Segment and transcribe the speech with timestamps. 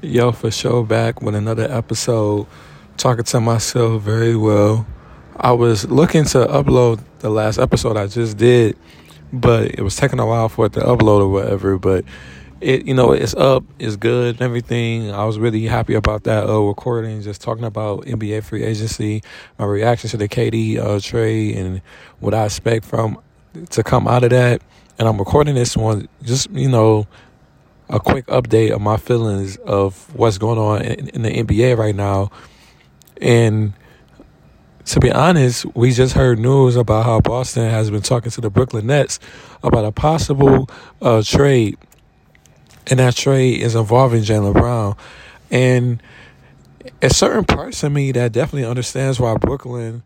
[0.00, 2.46] Yo, for sure, back with another episode.
[2.96, 4.86] Talking to myself very well.
[5.36, 8.78] I was looking to upload the last episode I just did,
[9.32, 11.78] but it was taking a while for it to upload or whatever.
[11.78, 12.04] But
[12.60, 15.10] it, you know, it's up, it's good, and everything.
[15.10, 19.24] I was really happy about that uh, recording, just talking about NBA free agency,
[19.58, 21.82] my reaction to the KD uh, trade, and
[22.20, 23.20] what I expect from
[23.70, 24.62] to come out of that.
[25.00, 27.08] And I'm recording this one, just you know
[27.88, 31.94] a quick update of my feelings of what's going on in, in, the NBA right
[31.94, 32.30] now.
[33.20, 33.72] And
[34.86, 38.50] to be honest, we just heard news about how Boston has been talking to the
[38.50, 39.18] Brooklyn Nets
[39.62, 40.68] about a possible
[41.00, 41.78] uh, trade.
[42.86, 44.96] And that trade is involving Jaylen Brown.
[45.50, 46.02] And
[47.02, 50.02] a certain parts of me that definitely understands why Brooklyn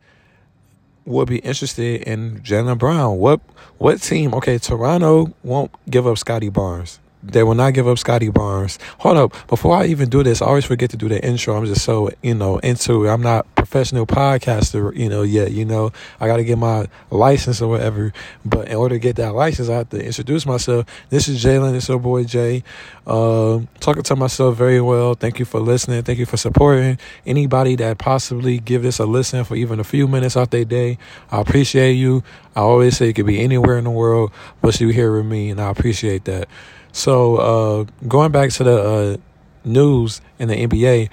[1.04, 3.18] would be interested in Jaylen Brown.
[3.18, 3.40] What
[3.78, 4.34] what team?
[4.34, 7.00] Okay, Toronto won't give up Scottie Barnes.
[7.22, 8.78] They will not give up Scottie Barnes.
[8.98, 9.46] Hold up.
[9.46, 11.56] Before I even do this, I always forget to do the intro.
[11.56, 13.10] I'm just so, you know, into it.
[13.10, 17.62] I'm not professional podcaster, you know, yet, you know, I got to get my license
[17.62, 18.12] or whatever.
[18.44, 20.86] But in order to get that license, I have to introduce myself.
[21.10, 21.74] This is Jalen.
[21.74, 22.64] It's your boy Jay.
[23.06, 25.14] Uh, talking to myself very well.
[25.14, 26.02] Thank you for listening.
[26.02, 30.08] Thank you for supporting anybody that possibly give this a listen for even a few
[30.08, 30.98] minutes out their day.
[31.30, 32.24] I appreciate you.
[32.54, 35.50] I always say it could be anywhere in the world, but you here with me,
[35.50, 36.48] and I appreciate that.
[36.92, 39.16] So uh, going back to the uh,
[39.64, 41.10] news in the NBA,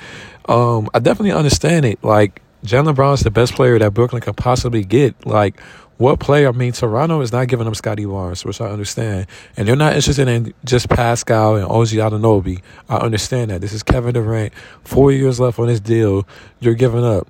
[0.48, 2.04] um, I definitely understand it.
[2.04, 5.26] Like Brown is the best player that Brooklyn could possibly get.
[5.26, 5.60] Like
[6.00, 6.48] what player?
[6.48, 9.28] I mean, Toronto is not giving them Scottie Barnes, which I understand,
[9.58, 12.62] and they're not interested in just Pascal and OG Anunoby.
[12.88, 13.60] I understand that.
[13.60, 14.54] This is Kevin Durant,
[14.86, 16.26] four years left on his deal.
[16.62, 17.28] You're giving up.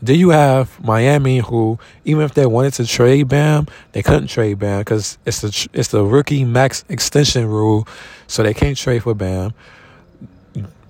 [0.00, 4.58] Then you have Miami, who even if they wanted to trade Bam, they couldn't trade
[4.58, 7.86] Bam because it's the it's the rookie max extension rule,
[8.26, 9.54] so they can't trade for Bam.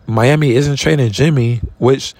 [0.06, 2.14] Miami isn't trading Jimmy, which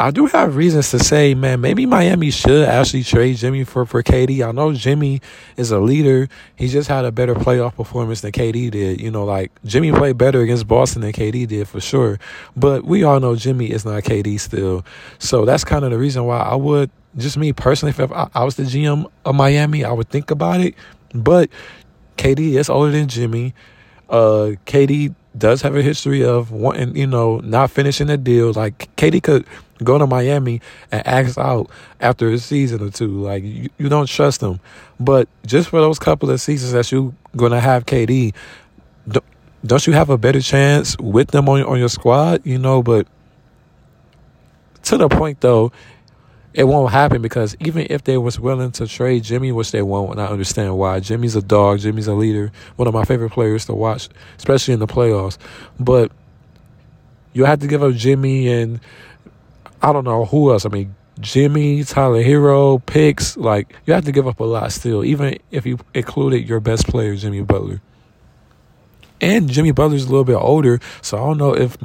[0.00, 4.02] I do have reasons to say, man, maybe Miami should actually trade Jimmy for, for
[4.02, 4.40] KD.
[4.40, 5.20] I know Jimmy
[5.58, 6.26] is a leader.
[6.56, 8.98] He just had a better playoff performance than KD did.
[8.98, 12.18] You know, like Jimmy played better against Boston than KD did for sure.
[12.56, 14.86] But we all know Jimmy is not KD still.
[15.18, 18.44] So that's kind of the reason why I would, just me personally, if I, I
[18.44, 20.76] was the GM of Miami, I would think about it.
[21.14, 21.50] But
[22.16, 23.52] KD is older than Jimmy.
[24.08, 28.52] Uh, KD does have a history of wanting, you know, not finishing the deal.
[28.54, 29.46] Like KD could
[29.82, 30.60] go to Miami
[30.90, 31.70] and ask out
[32.00, 33.22] after a season or two.
[33.22, 34.60] Like you, you don't trust them,
[34.98, 38.34] But just for those couple of seasons that you're gonna have KD,
[39.64, 42.46] don't you have a better chance with them on on your squad?
[42.46, 43.06] You know, but
[44.84, 45.72] to the point though,
[46.52, 50.12] it won't happen because even if they was willing to trade Jimmy, which they won't,
[50.12, 51.00] and I understand why.
[51.00, 51.80] Jimmy's a dog.
[51.80, 52.50] Jimmy's a leader.
[52.76, 55.38] One of my favorite players to watch, especially in the playoffs.
[55.78, 56.10] But
[57.32, 58.80] you have to give up Jimmy and
[59.82, 60.66] I don't know who else.
[60.66, 63.36] I mean, Jimmy, Tyler Herro, picks.
[63.36, 66.86] Like you have to give up a lot still, even if you included your best
[66.86, 67.80] player, Jimmy Butler.
[69.20, 71.76] And Jimmy Butler's a little bit older, so I don't know if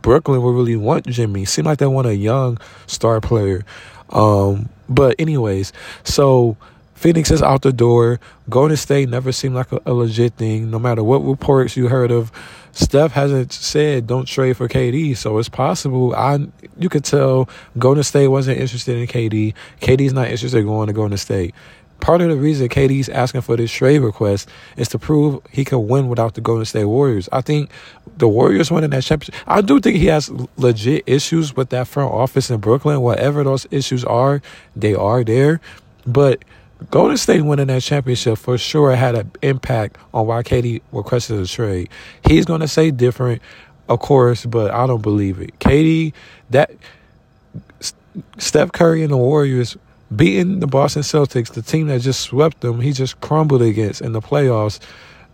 [0.00, 1.44] Brooklyn would really want Jimmy.
[1.44, 3.64] Seemed like they want a young star player.
[4.08, 5.72] Um, but anyways,
[6.02, 6.56] so
[6.94, 8.20] Phoenix is out the door.
[8.48, 10.70] Golden State never seemed like a, a, legit thing.
[10.70, 12.30] No matter what reports you heard of,
[12.72, 15.16] Steph hasn't said don't trade for KD.
[15.16, 16.14] So it's possible.
[16.14, 16.46] I
[16.78, 19.54] you could tell Golden State wasn't interested in KD.
[19.80, 21.54] KD's not interested in going to Golden State
[22.02, 25.86] part of the reason KD's asking for this trade request is to prove he can
[25.86, 27.28] win without the Golden State Warriors.
[27.32, 27.70] I think
[28.18, 29.34] the Warriors winning that championship.
[29.46, 33.00] I do think he has legit issues with that front office in Brooklyn.
[33.00, 34.42] Whatever those issues are,
[34.76, 35.60] they are there.
[36.04, 36.44] But
[36.90, 41.46] Golden State winning that championship for sure had an impact on why KD requested a
[41.46, 41.88] trade.
[42.26, 43.42] He's going to say different,
[43.88, 45.58] of course, but I don't believe it.
[45.58, 46.12] KD,
[46.50, 46.70] that
[48.38, 49.76] Steph Curry and the Warriors
[50.14, 54.12] beating the Boston Celtics, the team that just swept them, he just crumbled against in
[54.12, 54.78] the playoffs,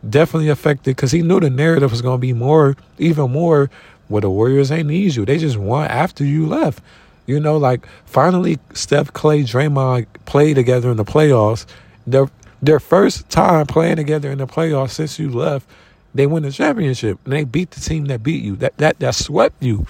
[0.09, 3.71] definitely affected because he knew the narrative was going to be more, even more,
[4.09, 5.25] where the Warriors ain't need you.
[5.25, 6.83] They just won after you left.
[7.29, 11.67] You know, like finally Steph, Clay, Draymond play together in the playoffs.
[12.07, 12.29] Their
[12.63, 15.69] their first time playing together in the playoffs since you left,
[16.15, 18.57] they win the championship and they beat the team that beat you.
[18.57, 19.87] That that that swept you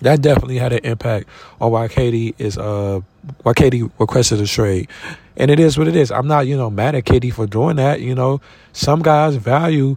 [0.00, 1.28] that definitely had an impact
[1.60, 3.00] on why KD is uh
[3.42, 4.88] why KD requested a trade.
[5.36, 6.10] And it is what it is.
[6.10, 8.00] I'm not, you know, mad at KD for doing that.
[8.00, 8.40] You know,
[8.72, 9.96] some guys value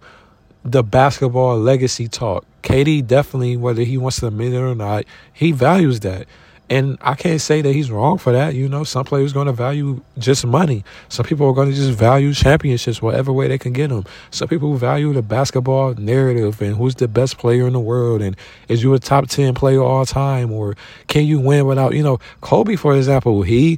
[0.64, 2.46] the basketball legacy talk.
[2.64, 6.28] KD definitely, whether he wants to admit it or not, he values that.
[6.72, 8.56] And I can't say that he's wrong for that.
[8.56, 10.86] You know, some players going to value just money.
[11.10, 14.06] Some people are going to just value championships, whatever way they can get them.
[14.30, 18.38] Some people value the basketball narrative and who's the best player in the world and
[18.70, 22.22] is you a top 10 player all time or can you win without, you know,
[22.40, 23.78] Kobe, for example, he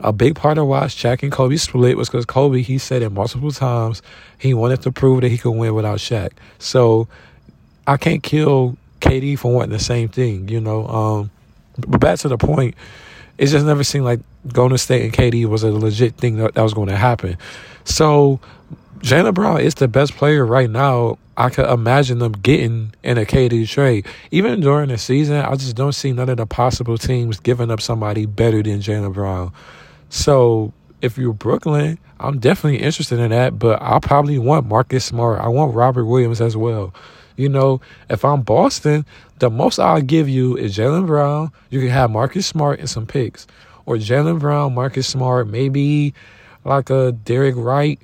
[0.00, 3.10] a big part of why Shaq and Kobe split was because Kobe, he said it
[3.10, 4.02] multiple times,
[4.38, 6.30] he wanted to prove that he could win without Shaq.
[6.58, 7.08] So
[7.86, 10.86] I can't kill KD for wanting the same thing, you know.
[10.86, 11.30] Um,
[11.78, 12.74] but back to the point,
[13.38, 14.20] it just never seemed like
[14.52, 17.36] Golden State and KD was a legit thing that, that was going to happen.
[17.84, 18.40] So
[18.98, 21.18] Jaylen Brown is the best player right now.
[21.38, 24.06] I could imagine them getting in a KD trade.
[24.30, 27.82] Even during the season, I just don't see none of the possible teams giving up
[27.82, 29.52] somebody better than Jaylen Brown.
[30.16, 30.72] So
[31.02, 35.42] if you're Brooklyn, I'm definitely interested in that, but I probably want Marcus Smart.
[35.42, 36.94] I want Robert Williams as well.
[37.36, 39.04] You know, if I'm Boston,
[39.40, 41.52] the most I'll give you is Jaylen Brown.
[41.68, 43.46] You can have Marcus Smart and some picks.
[43.84, 46.14] Or Jaylen Brown, Marcus Smart, maybe
[46.64, 48.00] like a Derek Wright.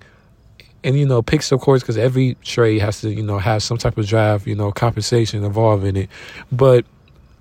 [0.84, 3.78] And, you know, picks, of course, because every trade has to, you know, have some
[3.78, 6.10] type of draft, you know, compensation involved in it.
[6.50, 6.84] But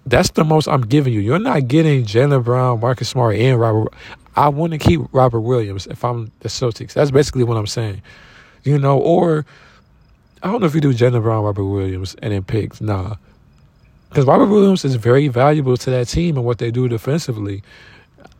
[0.05, 1.19] that's the most I'm giving you.
[1.19, 3.93] You're not getting Jaylen Brown, Marcus Smart, and Robert.
[4.35, 6.93] I want to keep Robert Williams if I'm the Celtics.
[6.93, 8.01] That's basically what I'm saying.
[8.63, 9.45] You know, or
[10.43, 12.81] I don't know if you do Jaylen Brown, Robert Williams, and then picks.
[12.81, 13.15] Nah.
[14.09, 17.63] Because Robert Williams is very valuable to that team and what they do defensively.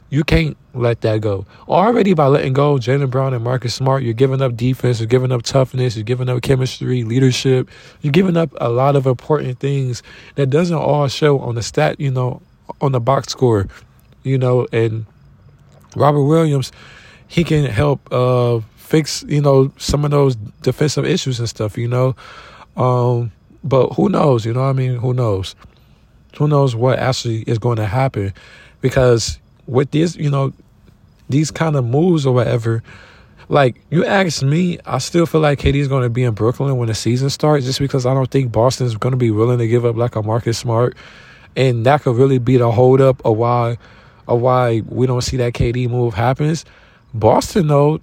[0.10, 1.46] You can't let that go.
[1.70, 5.32] Already by letting go Jaylen Brown and Marcus Smart, you're giving up defense, you're giving
[5.32, 7.70] up toughness, you're giving up chemistry, leadership.
[8.02, 10.04] You're giving up a lot of important things
[10.36, 12.42] that doesn't all show on the stat, you know,
[12.82, 13.68] on the box score,
[14.24, 15.06] you know, and
[15.96, 16.72] Robert Williams,
[17.28, 21.88] he can help uh, fix, you know, some of those defensive issues and stuff, you
[21.88, 22.16] know.
[22.76, 23.32] Um,
[23.64, 24.96] but who knows, you know I mean?
[24.96, 25.56] Who knows?
[26.38, 28.34] Who knows what actually is going to happen?
[28.82, 30.54] Because with this, you know,
[31.30, 32.84] these kind of moves or whatever,
[33.50, 36.78] like you ask me, I still feel like KD is going to be in Brooklyn
[36.78, 39.60] when the season starts, just because I don't think Boston is going to be willing
[39.60, 40.96] to give up like a Marcus Smart,
[41.56, 43.78] and that could really be the holdup of why,
[44.32, 46.66] of why we don't see that KD move happens.
[47.14, 48.00] Boston, though,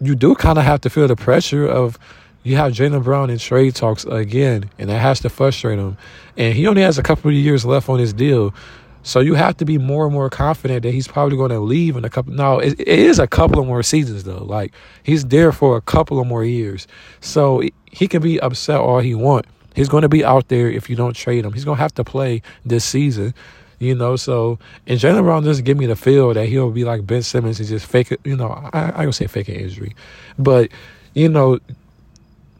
[0.00, 1.98] you do kind of have to feel the pressure of
[2.44, 5.96] you have Jaylen Brown in trade talks again, and that has to frustrate him.
[6.36, 8.54] And he only has a couple of years left on his deal.
[9.02, 11.96] So you have to be more and more confident that he's probably going to leave
[11.96, 12.32] in a couple.
[12.32, 14.42] Now it, it is a couple of more seasons though.
[14.44, 14.72] Like
[15.02, 16.86] he's there for a couple of more years,
[17.20, 19.46] so he can be upset all he want.
[19.74, 21.52] He's going to be out there if you don't trade him.
[21.52, 23.34] He's going to have to play this season,
[23.78, 24.16] you know.
[24.16, 27.60] So and Jaylen Brown doesn't give me the feel that he'll be like Ben Simmons
[27.60, 28.20] and just fake it.
[28.24, 29.94] You know, I, I don't say fake an injury,
[30.38, 30.70] but
[31.14, 31.58] you know,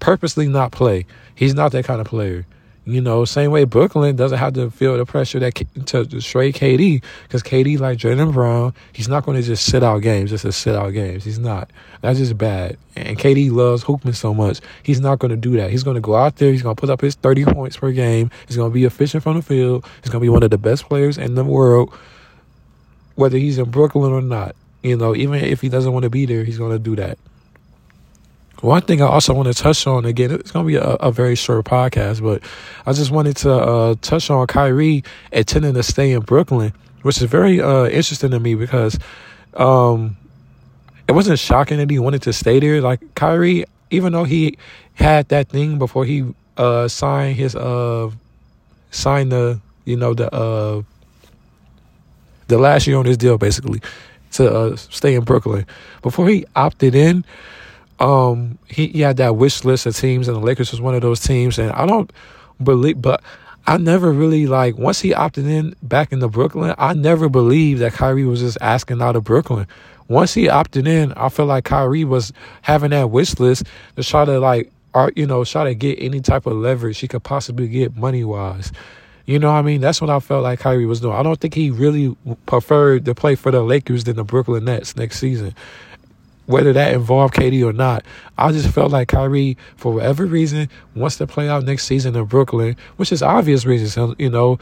[0.00, 1.06] purposely not play.
[1.34, 2.46] He's not that kind of player.
[2.86, 7.02] You know, same way Brooklyn doesn't have to feel the pressure that to, trade KD
[7.22, 10.52] because KD like Jordan Brown, he's not going to just sit out games just to
[10.52, 11.24] sit out games.
[11.24, 11.70] He's not.
[12.02, 12.76] That's just bad.
[12.94, 15.70] And KD loves hooping so much, he's not going to do that.
[15.70, 16.52] He's going to go out there.
[16.52, 18.30] He's going to put up his thirty points per game.
[18.46, 19.86] He's going to be efficient from the field.
[20.02, 21.90] He's going to be one of the best players in the world,
[23.14, 24.54] whether he's in Brooklyn or not.
[24.82, 27.16] You know, even if he doesn't want to be there, he's going to do that.
[28.64, 31.12] One thing I also want to touch on again, it's going to be a, a,
[31.12, 32.42] very short podcast, but
[32.86, 36.72] I just wanted to uh, touch on Kyrie intending to stay in Brooklyn,
[37.02, 38.98] which is very uh, interesting to me because
[39.52, 40.16] um,
[41.06, 42.80] it wasn't shocking that he wanted to stay there.
[42.80, 44.56] Like Kyrie, even though he
[44.94, 46.24] had that thing before he
[46.56, 48.10] uh, signed his uh,
[48.90, 50.80] signed the you know the uh,
[52.48, 53.82] the last year on his deal, basically
[54.32, 55.66] to uh, stay in Brooklyn
[56.00, 57.26] before he opted in
[58.00, 61.02] um, he, he had that wish list of teams, and the Lakers was one of
[61.02, 61.58] those teams.
[61.58, 62.12] And I don't
[62.62, 63.22] believe, but
[63.66, 66.74] I never really like once he opted in back into Brooklyn.
[66.78, 69.66] I never believed that Kyrie was just asking out of Brooklyn.
[70.08, 72.32] Once he opted in, I feel like Kyrie was
[72.62, 73.64] having that wish list
[73.96, 77.08] to try to like, or you know, try to get any type of leverage he
[77.08, 78.70] could possibly get money wise.
[79.24, 79.80] You know what I mean?
[79.80, 81.16] That's what I felt like Kyrie was doing.
[81.16, 84.94] I don't think he really preferred to play for the Lakers than the Brooklyn Nets
[84.94, 85.54] next season
[86.46, 88.04] whether that involved KD or not.
[88.36, 92.24] I just felt like Kyrie, for whatever reason, wants to play out next season in
[92.24, 94.16] Brooklyn, which is obvious reasons.
[94.18, 94.58] You know,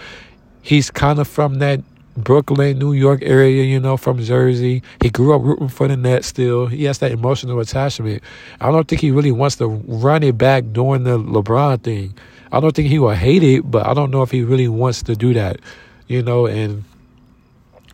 [0.63, 1.81] he's kind of from that
[2.17, 4.83] Brooklyn, New York area, you know, from Jersey.
[5.03, 6.67] He grew up rooting for the Nets still.
[6.67, 8.23] He has that emotional attachment.
[8.61, 12.15] I don't think he really wants to run it back during the LeBron thing.
[12.53, 15.03] I don't think he will hate it, but I don't know if he really wants
[15.05, 15.59] to do that,
[16.07, 16.85] you know, and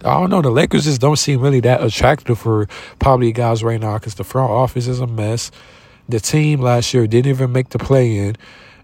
[0.04, 0.42] I don't know.
[0.42, 4.24] The Lakers just don't seem really that attractive for probably guys right now because the
[4.24, 5.50] front office is a mess.
[6.08, 8.36] The team last year didn't even make the play in.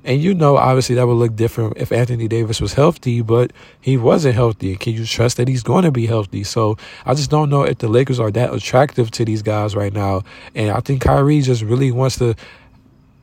[0.05, 3.97] And you know, obviously, that would look different if Anthony Davis was healthy, but he
[3.97, 4.77] wasn't healthy.
[4.77, 6.45] Can you trust that he's going to be healthy?
[6.45, 9.93] So I just don't know if the Lakers are that attractive to these guys right
[9.93, 10.23] now.
[10.55, 12.35] And I think Kyrie just really wants to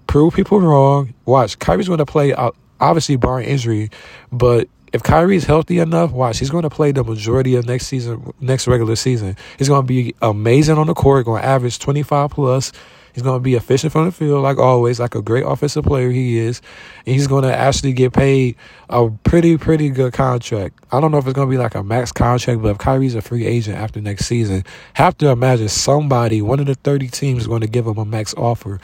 [0.08, 1.14] prove people wrong.
[1.26, 3.92] Watch, Kyrie's going to play, uh, obviously, barring injury,
[4.32, 8.34] but if Kyrie's healthy enough, watch, he's going to play the majority of next season,
[8.40, 9.38] next regular season.
[9.58, 12.72] He's going to be amazing on the court, going to average 25 plus.
[13.14, 16.12] He's going to be efficient from the field, like always, like a great offensive player
[16.12, 16.62] he is.
[17.06, 18.56] And he's going to actually get paid
[18.90, 20.80] a pretty, pretty good contract.
[20.92, 23.16] I don't know if it's going to be like a max contract, but if Kyrie's
[23.16, 27.42] a free agent after next season, have to imagine somebody, one of the 30 teams,
[27.42, 28.80] is going to give him a max offer.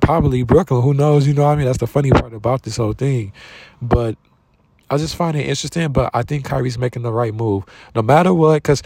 [0.00, 0.82] Probably Brooklyn.
[0.82, 1.26] Who knows?
[1.26, 1.66] You know what I mean?
[1.66, 3.32] That's the funny part about this whole thing.
[3.82, 4.16] But
[4.90, 7.64] I just find it interesting, but I think Kyrie's making the right move.
[7.94, 8.82] No matter what, because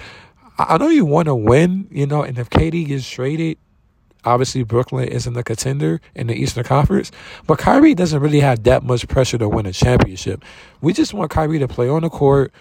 [0.58, 3.58] I know you want to win, you know, and if KD gets traded,
[4.24, 7.10] obviously Brooklyn isn't a contender in the Eastern Conference,
[7.46, 10.44] but Kyrie doesn't really have that much pressure to win a championship.
[10.80, 12.52] We just want Kyrie to play on the court.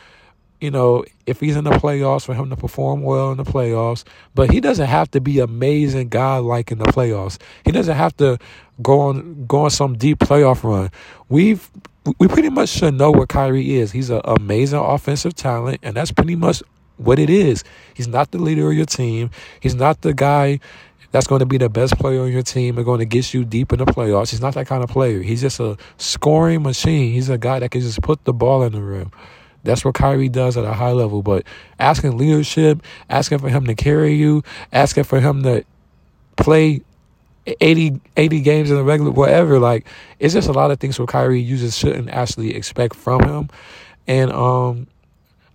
[0.62, 4.04] You know, if he's in the playoffs, for him to perform well in the playoffs,
[4.36, 7.40] but he doesn't have to be amazing, godlike in the playoffs.
[7.66, 8.38] He doesn't have to
[8.82, 10.92] go on go on some deep playoff run.
[11.30, 11.70] We've
[12.20, 13.92] we pretty much should know what Kyrie is.
[13.92, 16.64] He's an amazing offensive talent, and that's pretty much
[16.98, 17.64] what it is.
[17.94, 19.32] He's not the leader of your team.
[19.60, 20.60] He's not the guy
[21.12, 23.44] that's going to be the best player on your team and going to get you
[23.44, 24.32] deep in the playoffs.
[24.32, 25.22] He's not that kind of player.
[25.22, 27.12] He's just a scoring machine.
[27.14, 29.12] He's a guy that can just put the ball in the rim.
[29.64, 31.22] That's what Kyrie does at a high level.
[31.22, 31.46] But
[31.80, 35.64] asking leadership, asking for him to carry you, asking for him to
[36.38, 36.82] play
[37.46, 39.60] 80, 80 games in the regular, whatever.
[39.60, 39.88] Like,
[40.20, 43.50] it's just a lot of things where Kyrie you just shouldn't actually expect from him.
[44.08, 44.88] And um,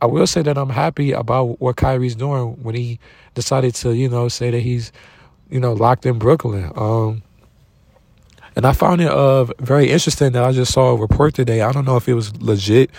[0.01, 2.99] I will say that I'm happy about what Kyrie's doing when he
[3.35, 4.93] decided to, you know, say that he's,
[5.51, 6.71] you know, locked in Brooklyn.
[6.75, 7.23] Um,
[8.57, 11.61] and I found it uh, very interesting that I just saw a report today.
[11.61, 12.91] I don't know if it was legit,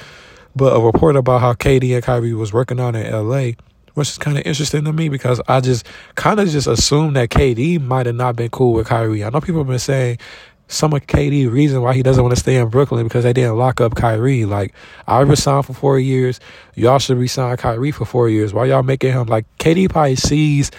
[0.58, 3.52] but a report about how KD and Kyrie was working out in LA
[3.98, 5.84] which is kind of interesting to me because I just
[6.14, 9.24] kind of just assumed that KD might have not been cool with Kyrie.
[9.24, 10.20] I know people have been saying
[10.68, 13.56] some of KD reason why he doesn't want to stay in Brooklyn because they didn't
[13.56, 14.46] lock up Kyrie.
[14.46, 14.76] Like
[15.08, 16.40] I resigned for four years,
[16.76, 18.54] y'all should resign Kyrie for four years.
[18.54, 20.70] Why y'all making him like KD probably sees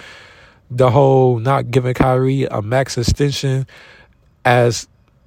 [0.71, 3.67] the whole not giving Kyrie a max extension
[4.45, 4.87] as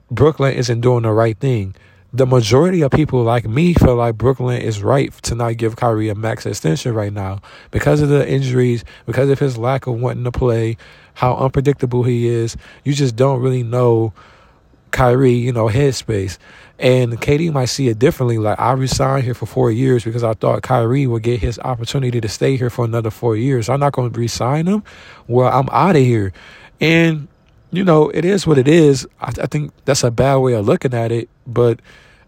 [0.10, 1.76] Brooklyn isn't doing the right thing
[2.14, 6.10] the majority of people like me feel like Brooklyn is right to not give Kyrie
[6.10, 7.42] a max extension right now
[7.72, 10.78] because of the injuries, because of his lack of wanting to play,
[11.14, 12.58] how unpredictable he is.
[12.84, 14.14] You just don't really know
[14.92, 16.38] Kyrie, you know, headspace.
[16.80, 18.38] And KD might see it differently.
[18.38, 22.20] Like I resigned here for four years because I thought Kyrie would get his opportunity
[22.20, 23.70] to stay here for another four years.
[23.70, 24.84] I'm not going to resign him.
[25.28, 26.34] Well, I'm out of here.
[26.82, 27.28] And
[27.72, 29.08] you know, it is what it is.
[29.20, 31.80] I, I, think that's a bad way of looking at it, but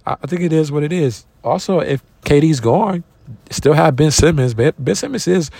[0.06, 1.26] I, I think it is what it is.
[1.44, 3.04] Also, if KD's gone,
[3.50, 4.54] still have Ben Simmons.
[4.54, 5.52] Ben, ben Simmons is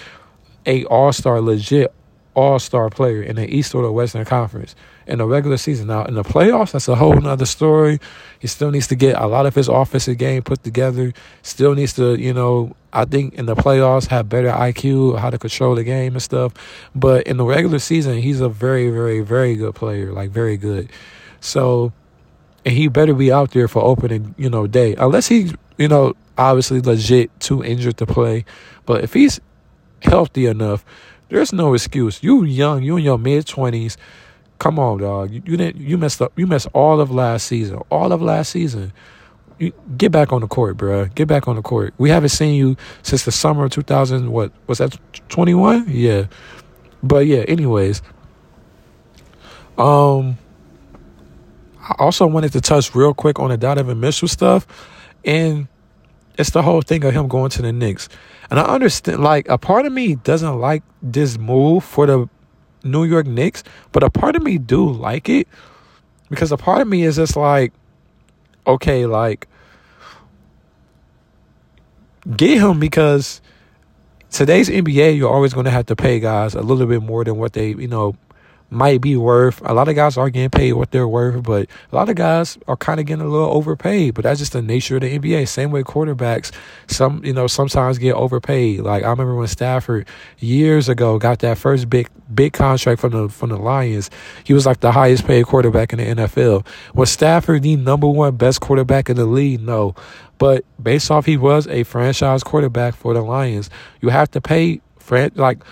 [0.66, 1.94] a All Star, legit
[2.34, 4.76] All Star player in the East or the Western Conference
[5.08, 5.88] in the regular season.
[5.88, 8.00] Now in the playoffs, that's a whole nother story.
[8.40, 11.14] He still needs to get a lot of his offensive game put together.
[11.42, 15.38] Still needs to, you know, I think in the playoffs have better IQ, how to
[15.38, 16.54] control the game and stuff.
[16.94, 20.90] But in the regular season, he's a very, very, very good player, like very good.
[21.40, 21.92] So,
[22.66, 26.14] and he better be out there for opening, you know, day, unless he's, you know,
[26.38, 28.46] obviously legit too injured to play.
[28.86, 29.40] But if he's
[30.02, 30.86] healthy enough,
[31.30, 32.22] there's no excuse.
[32.22, 33.98] You young, you in your mid twenties.
[34.64, 35.30] Come on, dog.
[35.30, 35.82] You, you didn't.
[35.82, 36.32] You messed up.
[36.40, 37.82] You messed all of last season.
[37.92, 38.94] All of last season
[39.60, 41.08] You, get back on the court, bro.
[41.08, 41.94] Get back on the court.
[41.98, 44.32] We haven't seen you since the summer of 2000.
[44.32, 44.98] What was that?
[45.28, 45.88] 21?
[45.90, 46.28] Yeah.
[47.04, 47.40] But yeah.
[47.40, 48.02] Anyways,
[49.78, 50.38] um,
[51.82, 54.66] I also wanted to touch real quick on the Donovan Mitchell stuff,
[55.26, 55.68] and
[56.38, 58.08] it's the whole thing of him going to the Knicks.
[58.50, 62.30] And I understand, like, a part of me doesn't like this move for the
[62.84, 65.48] New York Knicks, but a part of me do like it
[66.30, 67.74] because a part of me is just like
[68.66, 69.48] okay, like
[72.38, 73.42] get him because
[74.30, 77.38] today's NBA, you're always going to have to pay guys a little bit more than
[77.38, 78.16] what they, you know,
[78.74, 79.62] might be worth.
[79.66, 82.58] A lot of guys are getting paid what they're worth, but a lot of guys
[82.68, 84.14] are kind of getting a little overpaid.
[84.14, 85.48] But that's just the nature of the NBA.
[85.48, 86.52] Same way quarterbacks,
[86.88, 88.82] some you know sometimes get overpaid.
[88.82, 90.08] Like I remember when Stafford
[90.40, 94.10] years ago got that first big big contract from the from the Lions.
[94.44, 96.66] He was like the highest paid quarterback in the NFL.
[96.94, 99.62] Was Stafford the number one best quarterback in the league?
[99.62, 99.96] No,
[100.38, 103.70] but based off he was a franchise quarterback for the Lions,
[104.02, 104.82] you have to pay
[105.36, 105.64] like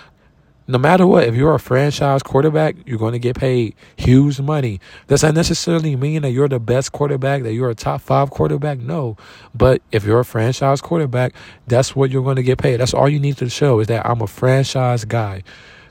[0.68, 4.80] no matter what, if you're a franchise quarterback, you're going to get paid huge money.
[5.08, 8.80] Does that necessarily mean that you're the best quarterback, that you're a top five quarterback?
[8.80, 9.18] No.
[9.56, 11.34] But if you're a franchise quarterback,
[11.68, 12.78] that's what you're going to get paid.
[12.78, 15.44] That's all you need to show is that I'm a franchise guy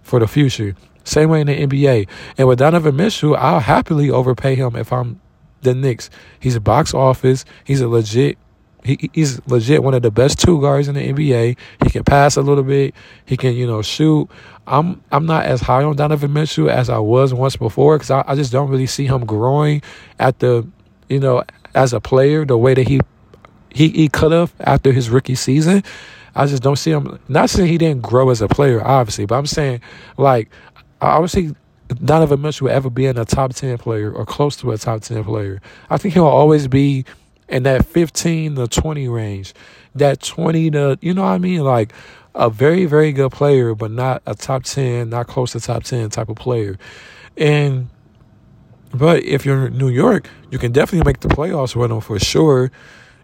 [0.03, 0.75] for the future.
[1.05, 2.09] Same way in the NBA.
[2.39, 5.21] And with Donovan Mitchell, I'll happily overpay him if I'm
[5.63, 6.11] the Knicks.
[6.39, 7.45] He's a box office.
[7.65, 8.39] He's a legit
[8.85, 11.57] he, he's legit one of the best two guards in the NBA.
[11.85, 12.95] He can pass a little bit.
[13.27, 14.29] He can, you know, shoot.
[14.67, 18.25] I'm I'm not as high on Donovan Mitchell as I was once before because I,
[18.27, 19.83] I just don't really see him growing
[20.19, 20.67] at the,
[21.09, 21.43] you know,
[21.75, 23.01] as a player the way that he
[23.73, 25.83] he, he could have after his rookie season.
[26.35, 27.19] I just don't see him.
[27.29, 29.81] Not saying he didn't grow as a player, obviously, but I'm saying
[30.17, 30.49] like
[31.01, 31.19] I
[32.05, 35.03] Donovan Mitchell will ever be in a top ten player or close to a top
[35.03, 35.61] ten player.
[35.89, 37.05] I think he'll always be
[37.51, 39.53] in that 15 to 20 range.
[39.95, 41.63] That 20 to, you know what I mean?
[41.63, 41.93] Like
[42.35, 46.11] a very, very good player, but not a top 10, not close to top 10
[46.11, 46.79] type of player.
[47.37, 47.91] And,
[48.93, 52.19] but if you're in New York, you can definitely make the playoffs with them for
[52.19, 52.71] sure.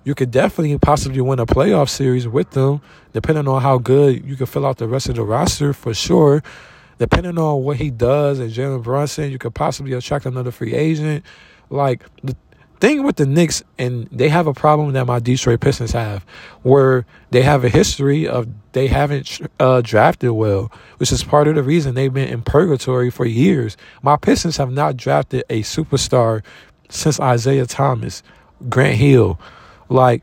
[0.04, 2.80] You could definitely possibly win a playoff series with them,
[3.12, 6.42] depending on how good you can fill out the rest of the roster for sure.
[6.98, 11.24] Depending on what he does and Jalen Brunson, you could possibly attract another free agent.
[11.68, 12.36] Like the
[12.80, 16.24] thing with the Knicks, and they have a problem that my Detroit Pistons have,
[16.62, 21.54] where they have a history of they haven't uh, drafted well, which is part of
[21.54, 23.76] the reason they've been in purgatory for years.
[24.02, 26.42] My Pistons have not drafted a superstar
[26.88, 28.22] since Isiah Thomas,
[28.68, 29.40] Grant Hill.
[29.88, 30.22] Like,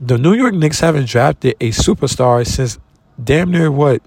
[0.00, 2.78] the New York Knicks haven't drafted a superstar since
[3.22, 4.02] damn near what?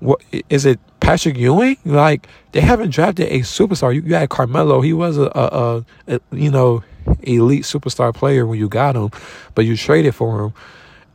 [0.00, 0.80] What is it?
[0.98, 3.94] Patrick Ewing, like they haven't drafted a superstar.
[3.94, 6.82] You, you had Carmelo; he was a, a, a, you know
[7.22, 9.10] elite superstar player when you got him,
[9.54, 10.54] but you traded for him.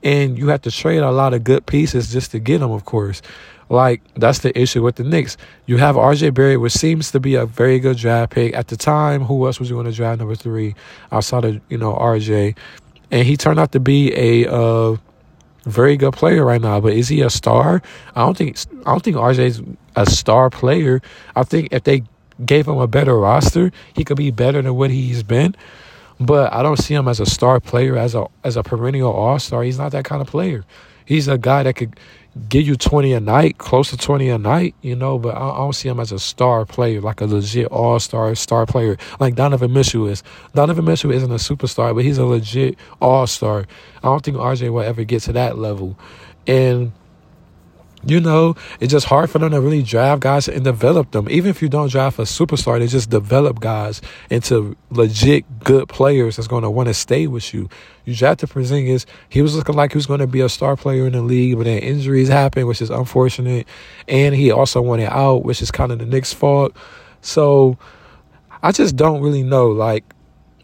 [0.04, 2.86] And you have to trade a lot of good pieces just to get him, of
[2.86, 3.22] course.
[3.70, 5.38] Like, that's the issue with the Knicks.
[5.66, 8.54] You have RJ Barrett, which seems to be a very good draft pick.
[8.54, 10.76] At the time, who else was you going to draft number three
[11.12, 12.58] outside of, you know, RJ?
[13.12, 14.98] And he turned out to be a uh,
[15.66, 16.80] very good player right now.
[16.82, 17.82] But is he a star?
[18.16, 19.62] I don't think I don't think RJ's
[19.96, 21.02] a star player.
[21.36, 22.04] I think if they
[22.46, 25.56] gave him a better roster, he could be better than what he's been.
[26.22, 29.40] But I don't see him as a star player, as a as a perennial all
[29.40, 29.64] star.
[29.64, 30.64] He's not that kind of player.
[31.06, 32.00] He's a guy that could
[32.48, 35.58] give you 20 a night, close to 20 a night, you know, but I, I
[35.58, 39.36] don't see him as a star player, like a legit all star star player, like
[39.36, 40.24] Donovan Mitchell is.
[40.54, 43.66] Donovan Mitchell isn't a superstar, but he's a legit all star.
[43.98, 45.98] I don't think RJ will ever get to that level.
[46.48, 46.94] And
[48.04, 51.28] you know, it's just hard for them to really draft guys and develop them.
[51.30, 56.36] Even if you don't draft a superstar, they just develop guys into legit good players
[56.36, 57.70] that's going to want to stay with you.
[58.06, 59.06] You drafted Porzingis.
[59.30, 61.58] He was looking like he was going to be a star player in the league,
[61.58, 63.68] but then injuries happened, which is unfortunate.
[64.08, 66.76] And he also wanted out, which is kind of the Knicks' fault.
[67.22, 67.78] So
[68.64, 69.68] I just don't really know.
[69.68, 70.04] Like,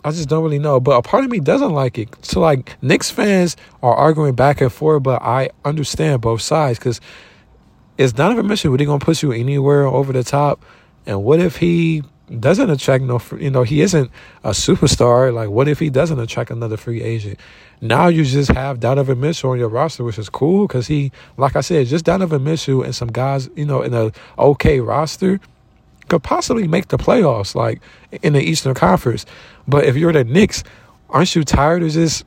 [0.08, 0.80] I just don't really know.
[0.80, 2.10] But a part of me doesn't like it.
[2.26, 7.02] So, like, Knicks fans are arguing back and forth, but I understand both sides because
[7.98, 10.64] is Donovan Mitchell going to push you anywhere over the top?
[11.06, 12.04] And what if he
[12.40, 14.12] doesn't attract no, you know, he isn't
[14.44, 15.34] a superstar.
[15.34, 17.40] Like, what if he doesn't attract another free agent?
[17.80, 21.56] Now you just have Donovan Mitchell on your roster, which is cool because he, like
[21.56, 25.40] I said, just Donovan Mitchell and some guys, you know, in a okay roster
[26.08, 27.82] could possibly make the playoffs, like
[28.22, 29.26] in the Eastern Conference.
[29.68, 30.64] But if you're the Knicks,
[31.10, 32.26] aren't you tired of just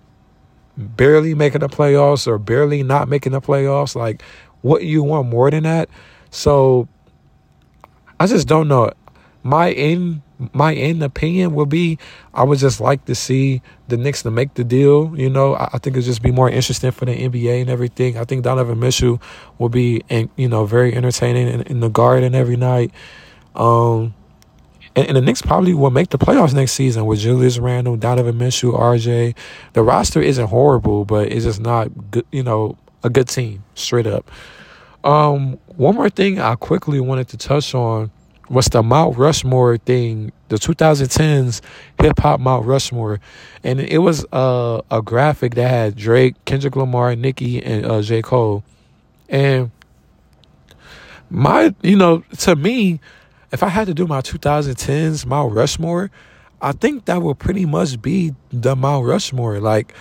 [0.77, 3.95] barely making the playoffs or barely not making the playoffs?
[3.95, 4.23] Like,
[4.63, 5.89] what you want more than that.
[6.31, 6.89] So
[8.19, 8.91] I just don't know.
[9.43, 11.99] My in my in opinion would be
[12.33, 15.13] I would just like to see the Knicks to make the deal.
[15.17, 18.17] You know, I, I think it'd just be more interesting for the NBA and everything.
[18.17, 19.21] I think Donovan Mitchell
[19.59, 20.03] will be,
[20.37, 22.93] you know, very entertaining in, in the garden every night.
[23.55, 24.15] Um,
[24.97, 28.39] and, and, the Knicks probably will make the playoffs next season with Julius Randle, Donovan
[28.39, 29.37] Mitchell, RJ.
[29.73, 32.27] The roster isn't horrible, but it's just not good.
[32.31, 34.31] You know, a good team, straight up.
[35.05, 38.11] Um, one more thing I quickly wanted to touch on
[38.51, 41.61] was the Mount Rushmore thing, the 2010s
[42.01, 43.21] hip hop Mount Rushmore,
[43.63, 48.23] and it was uh, a graphic that had Drake, Kendrick Lamar, Nicki, and uh, J
[48.23, 48.65] Cole,
[49.29, 49.71] and
[51.31, 53.01] my, you know, to me,
[53.53, 56.11] if I had to do my 2010s Mount Rushmore,
[56.63, 59.61] I think that would pretty much be the Mount Rushmore.
[59.61, 59.95] Like,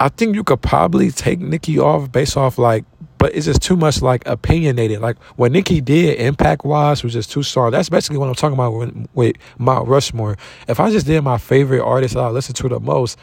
[0.00, 2.84] I think you could probably take Nicki off based off like
[3.18, 5.00] but it's just too much like opinionated.
[5.00, 7.72] Like what Nicki did, impact wise, was just too strong.
[7.72, 10.36] That's basically what I'm talking about with, with Mount Rushmore.
[10.68, 13.18] If I just did my favorite artist that I listen to the most,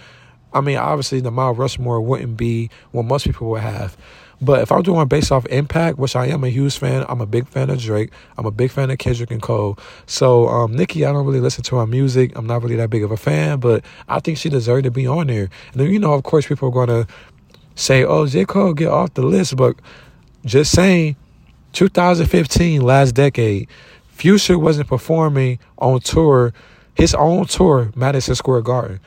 [0.54, 3.98] I mean, obviously the Mount Rushmore wouldn't be what most people would have.
[4.42, 7.26] But if I'm doing based off impact, which I am a huge fan, I'm a
[7.26, 8.12] big fan of Drake.
[8.38, 9.78] I'm a big fan of Kendrick and Cole.
[10.06, 12.34] So um, Nicki, I don't really listen to her music.
[12.36, 15.08] I'm not really that big of a fan, but I think she deserved to be
[15.08, 15.50] on there.
[15.72, 17.08] And then you know, of course, people are gonna
[17.76, 19.76] say, "Oh, J Cole, get off the list," but
[20.46, 21.16] just saying,
[21.74, 23.68] 2015, last decade,
[24.08, 26.54] Future wasn't performing on tour,
[26.94, 29.00] his own tour, Madison Square Garden.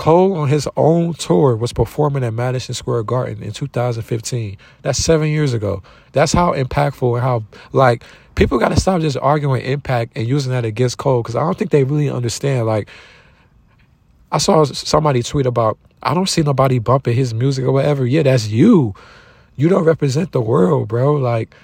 [0.00, 4.56] Cole on his own tour was performing at Madison Square Garden in 2015.
[4.80, 5.82] That's seven years ago.
[6.12, 8.02] That's how impactful and how like
[8.34, 11.58] people got to stop just arguing impact and using that against Cole because I don't
[11.58, 12.66] think they really understand.
[12.66, 12.88] Like
[14.32, 18.06] I saw somebody tweet about I don't see nobody bumping his music or whatever.
[18.06, 18.94] Yeah, that's you.
[19.56, 21.12] You don't represent the world, bro.
[21.12, 21.54] Like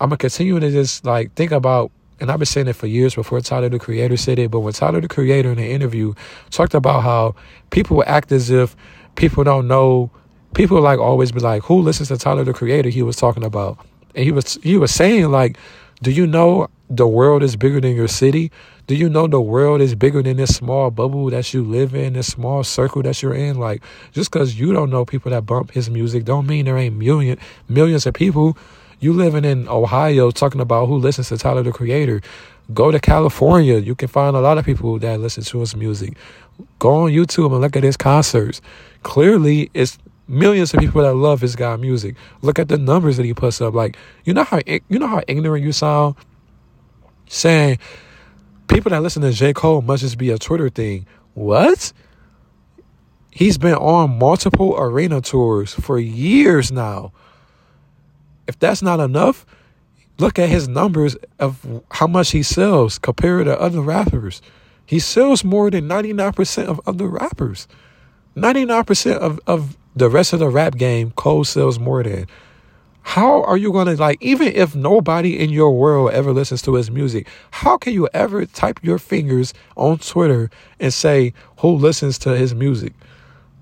[0.00, 3.16] I'm gonna continue to just like think about and I've been saying it for years
[3.16, 6.14] before Tyler the Creator said it, but when Tyler the Creator in the interview
[6.50, 7.34] talked about how
[7.70, 8.76] people act as if
[9.16, 10.08] people don't know,
[10.54, 12.90] people like always be like, who listens to Tyler the Creator?
[12.90, 15.58] He was talking about, and he was he was saying like,
[16.00, 18.52] do you know the world is bigger than your city?
[18.86, 22.12] Do you know the world is bigger than this small bubble that you live in,
[22.12, 23.58] this small circle that you're in?
[23.58, 23.82] Like,
[24.12, 27.38] just because you don't know people that bump his music, don't mean there ain't million
[27.68, 28.56] millions of people
[29.02, 32.22] you living in Ohio talking about who listens to Tyler the Creator.
[32.72, 33.78] Go to California.
[33.78, 36.16] You can find a lot of people that listen to his music.
[36.78, 38.62] Go on YouTube and look at his concerts.
[39.02, 42.14] Clearly, it's millions of people that love his guy music.
[42.42, 43.74] Look at the numbers that he puts up.
[43.74, 46.14] Like, you know how you know how ignorant you sound
[47.26, 47.78] saying
[48.68, 49.52] people that listen to J.
[49.52, 51.06] Cole must just be a Twitter thing.
[51.34, 51.92] What?
[53.30, 57.12] He's been on multiple arena tours for years now.
[58.52, 59.46] If that's not enough,
[60.18, 64.42] look at his numbers of how much he sells compared to other rappers.
[64.84, 67.66] He sells more than 99% of other rappers.
[68.36, 72.26] 99% of, of the rest of the rap game, Cole sells more than.
[73.00, 76.74] How are you going to, like, even if nobody in your world ever listens to
[76.74, 82.18] his music, how can you ever type your fingers on Twitter and say who listens
[82.18, 82.92] to his music?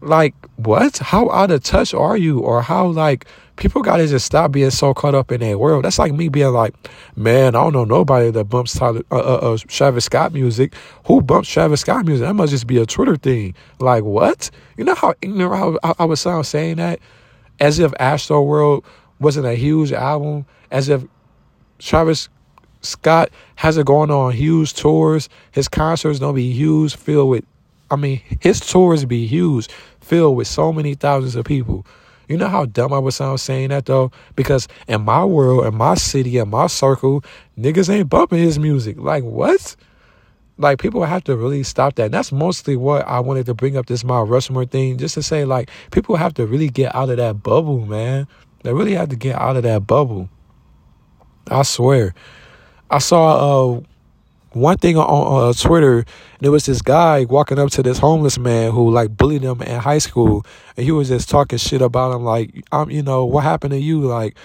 [0.01, 0.99] Like, what?
[0.99, 2.41] How out of touch are you?
[2.41, 3.25] Or how, like,
[3.61, 5.85] people gotta just stop being so caught up in their world.
[5.85, 6.75] That's like me being like,
[7.15, 10.75] man, I don't know nobody that bumps Tyler, uh, uh, uh, Travis Scott music.
[11.05, 12.27] Who bumps Travis Scott music?
[12.27, 13.55] That must just be a Twitter thing.
[13.79, 14.51] Like what?
[14.77, 16.99] You know how ignorant I, I, I would sound saying that,
[17.61, 18.85] as if Astro World
[19.21, 21.05] wasn't a huge album, as if
[21.79, 22.31] Travis
[22.81, 25.29] Scott has it going on huge tours.
[25.53, 27.45] His concerts don't be huge, filled with.
[27.91, 29.69] I mean, his tours be huge,
[30.01, 31.85] filled with so many thousands of people.
[32.31, 34.13] You know how dumb I would sound saying that though?
[34.37, 37.25] Because in my world, in my city, in my circle,
[37.59, 38.99] niggas ain't bumping his music.
[39.01, 39.75] Like what?
[40.57, 42.05] Like people have to really stop that.
[42.05, 45.25] And that's mostly what I wanted to bring up this Mount Rushmore thing, just to
[45.25, 48.29] say like people have to really get out of that bubble, man.
[48.63, 50.29] They really have to get out of that bubble.
[51.49, 52.15] I swear.
[52.93, 53.81] I saw uh
[54.53, 56.05] one thing on uh, Twitter,
[56.41, 59.81] there was this guy walking up to this homeless man who like bullied him in
[59.81, 60.45] high school,
[60.77, 63.79] and he was just talking shit about him, like, I'm, you know, what happened to
[63.79, 64.37] you, like.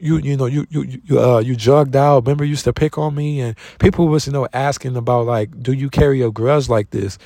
[0.00, 2.24] You you know you you you uh you jugged out.
[2.24, 5.62] Remember, you used to pick on me, and people was you know asking about like,
[5.62, 7.18] do you carry a grudge like this?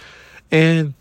[0.50, 0.92] And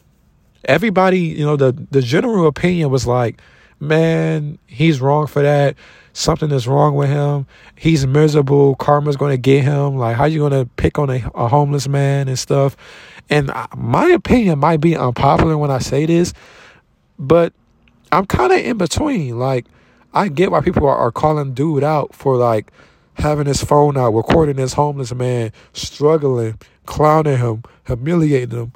[0.63, 3.41] everybody, you know, the the general opinion was like,
[3.79, 5.75] man, he's wrong for that
[6.19, 7.47] something is wrong with him.
[7.75, 8.75] He's miserable.
[8.75, 9.95] Karma's going to get him.
[9.95, 12.75] Like, how you going to pick on a, a homeless man and stuff?
[13.29, 16.33] And my opinion might be unpopular when I say this,
[17.17, 17.53] but
[18.11, 19.37] I'm kind of in between.
[19.37, 19.65] Like,
[20.13, 22.71] I get why people are, are calling dude out for like
[23.13, 28.73] having his phone out, recording this homeless man struggling, clowning him, humiliating him.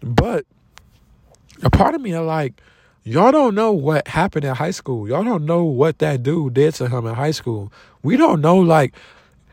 [0.00, 0.44] But
[1.62, 2.60] a part of me are like,
[3.08, 5.08] Y'all don't know what happened in high school.
[5.08, 7.72] Y'all don't know what that dude did to him in high school.
[8.02, 8.96] We don't know, like,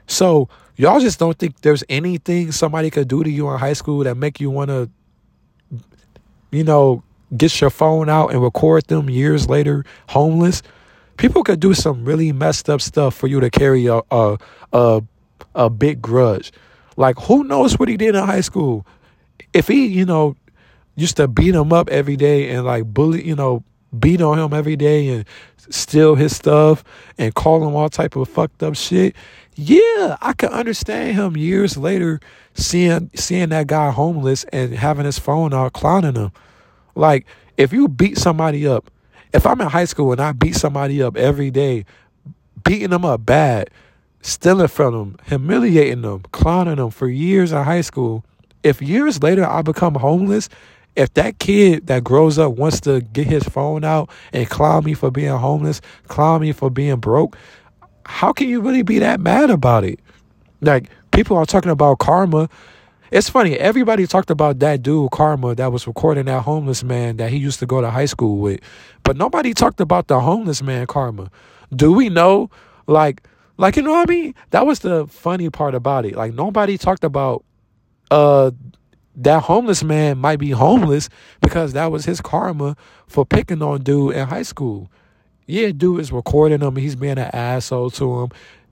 [0.07, 4.03] so y'all just don't think there's anything somebody could do to you in high school
[4.05, 4.89] that make you want to,
[6.49, 7.03] you know,
[7.37, 10.63] get your phone out and record them years later homeless.
[11.17, 14.35] People could do some really messed up stuff for you to carry a a
[14.73, 15.03] a,
[15.53, 16.51] a big grudge.
[16.97, 18.83] Like who knows what he did in high school?
[19.53, 20.35] If he, you know,
[20.95, 23.63] used to beat him up every day and like bully, you know,
[23.97, 25.25] beat on him every day and
[25.69, 26.83] steal his stuff
[27.17, 29.15] and call him all type of fucked up shit.
[29.55, 32.19] Yeah, I can understand him years later
[32.55, 36.31] seeing seeing that guy homeless and having his phone out clowning him.
[36.95, 37.25] Like
[37.57, 38.89] if you beat somebody up,
[39.33, 41.85] if I'm in high school and I beat somebody up every day,
[42.63, 43.69] beating them up bad,
[44.21, 48.25] stealing from them, humiliating them, clowning them for years in high school,
[48.63, 50.49] if years later I become homeless
[50.95, 54.93] if that kid that grows up wants to get his phone out and clown me
[54.93, 57.37] for being homeless, clown me for being broke,
[58.05, 59.99] how can you really be that mad about it?
[60.61, 62.49] Like people are talking about karma.
[63.11, 67.29] It's funny, everybody talked about that dude Karma that was recording that homeless man that
[67.29, 68.59] he used to go to high school with.
[69.03, 71.29] But nobody talked about the homeless man Karma.
[71.75, 72.49] Do we know
[72.87, 73.27] like
[73.57, 74.35] like you know what I mean?
[74.49, 76.15] That was the funny part about it.
[76.15, 77.43] Like nobody talked about
[78.09, 78.51] uh
[79.15, 81.09] that homeless man might be homeless
[81.41, 82.75] because that was his karma
[83.07, 84.89] for picking on dude in high school.
[85.45, 86.75] Yeah, dude is recording him.
[86.75, 88.31] He's being an asshole to him.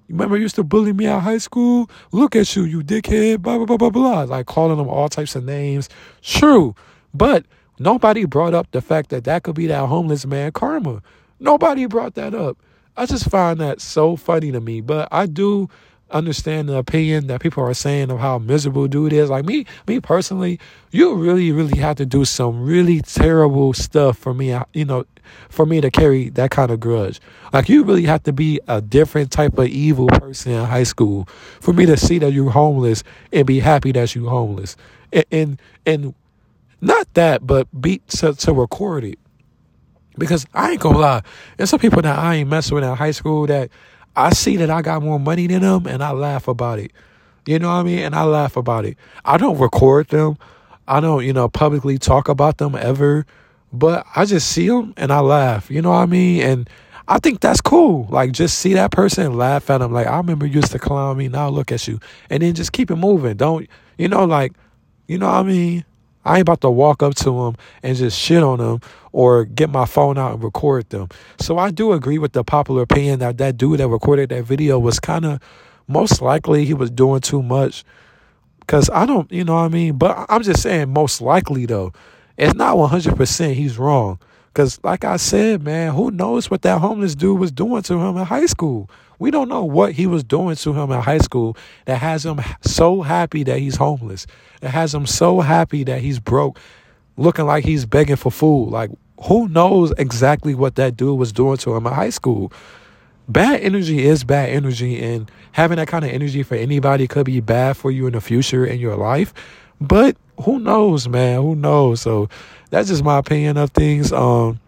[0.09, 1.89] Remember, you used to bully me at high school?
[2.11, 4.21] Look at you, you dickhead, blah, blah, blah, blah, blah.
[4.23, 5.89] Like calling him all types of names.
[6.21, 6.75] True.
[7.13, 7.45] But
[7.79, 11.01] nobody brought up the fact that that could be that homeless man karma.
[11.39, 12.57] Nobody brought that up.
[12.97, 14.81] I just find that so funny to me.
[14.81, 15.69] But I do
[16.11, 19.29] understand the opinion that people are saying of how miserable dude is.
[19.29, 20.59] Like me, me personally,
[20.91, 25.05] you really, really have to do some really terrible stuff for me, uh, you know,
[25.49, 27.19] for me to carry that kind of grudge.
[27.53, 31.27] Like you really have to be a different type of evil person in high school
[31.59, 34.75] for me to see that you're homeless and be happy that you're homeless.
[35.11, 36.15] And and, and
[36.81, 39.19] not that, but be to, to record it.
[40.17, 41.21] Because I ain't gonna lie,
[41.57, 43.69] there's some people that I ain't messing with in high school that
[44.15, 46.91] I see that I got more money than them and I laugh about it.
[47.45, 47.99] You know what I mean?
[47.99, 48.97] And I laugh about it.
[49.25, 50.37] I don't record them.
[50.87, 53.25] I don't, you know, publicly talk about them ever,
[53.71, 55.71] but I just see them and I laugh.
[55.71, 56.41] You know what I mean?
[56.43, 56.69] And
[57.07, 58.07] I think that's cool.
[58.09, 59.91] Like just see that person and laugh at them.
[59.91, 61.27] Like I remember you used to clown me.
[61.27, 63.37] Now look at you, and then just keep it moving.
[63.37, 64.23] Don't you know?
[64.25, 64.53] Like
[65.07, 65.85] you know what I mean?
[66.23, 68.81] I ain't about to walk up to them and just shit on them
[69.11, 71.09] or get my phone out and record them.
[71.39, 74.79] So I do agree with the popular opinion that that dude that recorded that video
[74.79, 75.39] was kind of
[75.87, 77.83] most likely he was doing too much.
[78.67, 79.97] Cause I don't, you know what I mean.
[79.97, 81.91] But I'm just saying, most likely though,
[82.37, 84.19] it's not 100 percent he's wrong.
[84.53, 88.17] Cause like I said, man, who knows what that homeless dude was doing to him
[88.17, 88.89] in high school?
[89.17, 92.41] We don't know what he was doing to him in high school that has him
[92.61, 94.25] so happy that he's homeless.
[94.61, 96.59] That has him so happy that he's broke,
[97.17, 98.69] looking like he's begging for food.
[98.71, 98.89] Like,
[99.23, 102.51] who knows exactly what that dude was doing to him in high school?
[103.29, 107.39] Bad energy is bad energy, and having that kind of energy for anybody could be
[107.39, 109.33] bad for you in the future in your life.
[109.79, 111.41] But who knows, man?
[111.41, 112.01] Who knows?
[112.01, 112.27] So
[112.71, 114.11] that's just my opinion of things.
[114.11, 114.59] Um,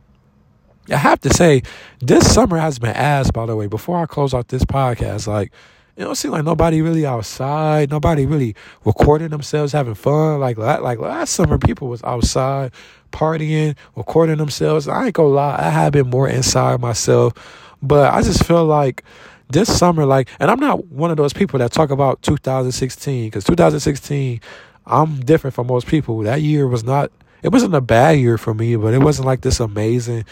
[0.92, 1.64] I have to say,
[2.00, 3.68] this summer has been ass, by the way.
[3.68, 5.52] Before I close out this podcast, like,
[5.96, 10.40] it don't seem like nobody really outside, nobody really recording themselves having fun.
[10.40, 12.72] Like, like last summer, people was outside
[13.12, 14.88] partying, recording themselves.
[14.88, 17.34] I ain't gonna lie, I have been more inside myself,
[17.82, 19.04] but I just feel like
[19.50, 23.44] this summer, like, and I'm not one of those people that talk about 2016 because
[23.44, 24.42] 2016,
[24.86, 26.20] I'm different from most people.
[26.20, 27.12] That year was not,
[27.44, 30.26] it wasn't a bad year for me, but it wasn't like this amazing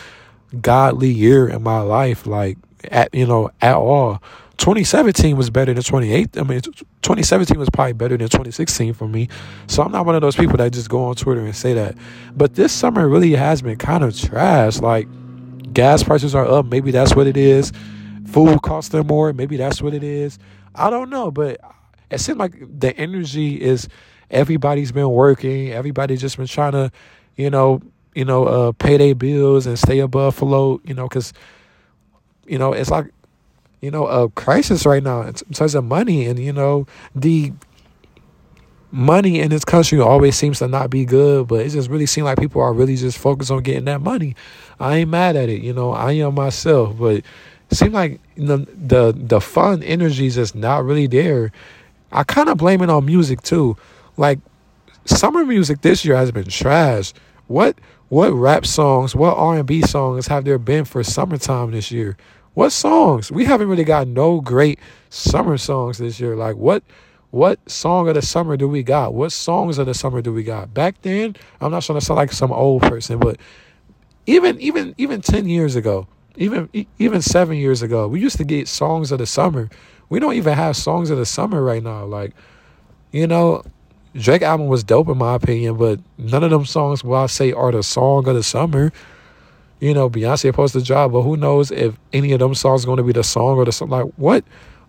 [0.60, 4.21] godly year in my life, like at you know at all.
[4.58, 6.38] 2017 was better than 28.
[6.38, 9.28] I mean, 2017 was probably better than 2016 for me.
[9.65, 11.97] So I'm not one of those people that just go on Twitter and say that.
[12.36, 14.80] But this summer really has been kind of trash.
[14.80, 15.08] Like
[15.74, 16.67] gas prices are up.
[16.67, 17.71] Maybe that's what it is.
[18.28, 19.34] Food costs them more.
[19.34, 20.38] Maybe that's what it is.
[20.76, 21.60] I don't know, but
[22.12, 23.88] it seems like the energy is
[24.32, 25.72] everybody's been working.
[25.72, 26.91] Everybody's just been trying to,
[27.36, 27.82] you know,
[28.15, 31.34] you know, uh, pay their bills and stay above float, you know, because,
[32.46, 33.06] you know, it's like,
[33.82, 36.26] you know, a crisis right now in terms of money.
[36.26, 37.54] And, you know, the
[38.91, 42.26] money in this country always seems to not be good, but it just really seems
[42.26, 44.36] like people are really just focused on getting that money.
[44.80, 47.24] I ain't mad at it, you know, I am myself, but
[47.70, 51.52] it seems like the, the, the fun energy is just not really there.
[52.12, 53.78] I kind of blame it on music too.
[54.21, 54.39] Like,
[55.05, 57.12] summer music this year has been trash.
[57.47, 57.79] What
[58.10, 62.17] what rap songs, what R and B songs have there been for summertime this year?
[62.53, 63.31] What songs?
[63.31, 64.79] We haven't really got no great
[65.10, 66.36] summer songs this year.
[66.36, 66.84] Like what
[67.31, 69.15] what song of the summer do we got?
[69.15, 70.71] What songs of the summer do we got?
[70.71, 73.38] Back then, I'm not trying to sound like some old person, but
[74.27, 78.67] even even even ten years ago, even even seven years ago, we used to get
[78.67, 79.67] songs of the summer.
[80.10, 82.05] We don't even have songs of the summer right now.
[82.05, 82.34] Like,
[83.12, 83.63] you know,
[84.15, 87.54] Drake album was dope in my opinion, but none of them songs will I say
[87.54, 88.91] are the song of the summer.
[89.80, 92.97] You know, Beyonce posted a job, but who knows if any of them songs going
[92.97, 93.89] to be the song or the song?
[93.89, 94.43] Like what?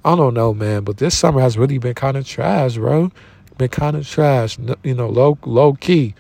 [0.05, 0.83] I don't know, man.
[0.83, 3.13] But this summer has really been kind of trash, bro.
[3.59, 4.59] Been kind of trash.
[4.83, 6.15] You know, low low key.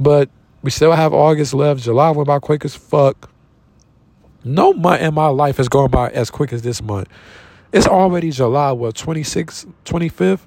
[0.00, 0.28] But
[0.62, 1.82] we still have August left.
[1.82, 3.30] July went by quick as fuck.
[4.44, 7.08] No month in my life has gone by as quick as this month.
[7.72, 10.40] It's already July, what, 26th, 25th?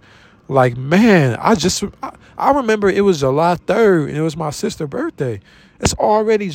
[0.47, 1.84] Like, man, I just,
[2.38, 5.39] I, remember it was July 3rd and it was my sister's birthday.
[5.79, 6.51] It's already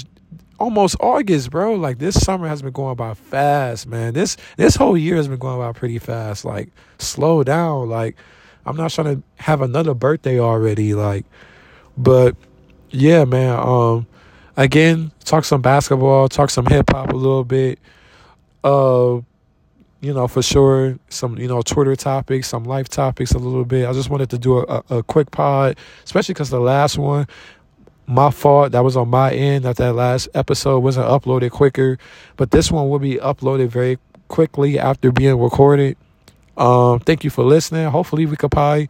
[0.61, 1.75] almost August, bro.
[1.75, 4.15] Like this summer has been going by fast, man.
[4.15, 6.45] This this whole year has been going by pretty fast.
[6.45, 7.89] Like slow down.
[7.89, 8.17] Like
[8.65, 10.95] I'm not trying to have another birthday already.
[10.95, 11.25] Like,
[11.97, 12.37] but
[12.91, 13.59] yeah, man.
[13.59, 14.07] Um,
[14.57, 17.79] again, talk some basketball, talk some hip hop a little bit.
[18.63, 19.21] Uh,
[20.01, 23.87] you know, for sure, some you know Twitter topics, some life topics a little bit.
[23.87, 27.27] I just wanted to do a, a, quick pod, especially because the last one
[28.11, 28.73] my fault.
[28.73, 31.99] That was on my end that that last episode wasn't uploaded quicker.
[32.37, 35.97] But this one will be uploaded very quickly after being recorded.
[36.57, 37.89] Um, thank you for listening.
[37.89, 38.89] Hopefully, we could probably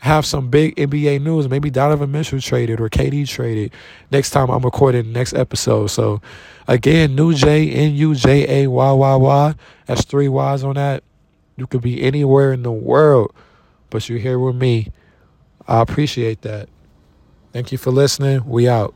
[0.00, 1.48] have some big NBA news.
[1.48, 3.72] Maybe Donovan Mitchell traded or KD traded
[4.10, 5.88] next time I'm recording the next episode.
[5.88, 6.20] So,
[6.66, 9.54] again, New J N U J A Y Y Y.
[9.86, 11.04] That's three Y's on that.
[11.56, 13.34] You could be anywhere in the world,
[13.90, 14.90] but you're here with me.
[15.68, 16.68] I appreciate that.
[17.52, 18.44] Thank you for listening.
[18.46, 18.94] We out.